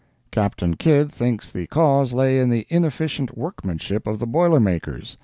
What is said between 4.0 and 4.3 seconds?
of the